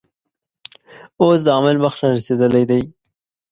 [1.21, 2.81] اوس د عمل وخت رارسېدلی دی.